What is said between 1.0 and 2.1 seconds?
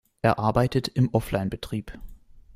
Offline-Betrieb.